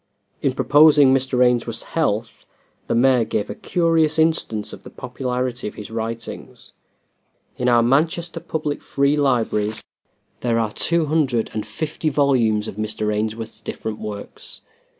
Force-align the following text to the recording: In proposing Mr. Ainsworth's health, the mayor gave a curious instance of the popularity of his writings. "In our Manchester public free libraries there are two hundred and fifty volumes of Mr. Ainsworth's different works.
In 0.41 0.53
proposing 0.53 1.13
Mr. 1.13 1.45
Ainsworth's 1.45 1.83
health, 1.93 2.47
the 2.87 2.95
mayor 2.95 3.23
gave 3.23 3.51
a 3.51 3.53
curious 3.53 4.17
instance 4.17 4.73
of 4.73 4.81
the 4.81 4.89
popularity 4.89 5.67
of 5.67 5.75
his 5.75 5.91
writings. 5.91 6.73
"In 7.57 7.69
our 7.69 7.83
Manchester 7.83 8.39
public 8.39 8.81
free 8.81 9.15
libraries 9.15 9.83
there 10.39 10.57
are 10.57 10.73
two 10.73 11.05
hundred 11.05 11.51
and 11.53 11.67
fifty 11.67 12.09
volumes 12.09 12.67
of 12.67 12.77
Mr. 12.77 13.13
Ainsworth's 13.15 13.61
different 13.61 13.99
works. 13.99 14.61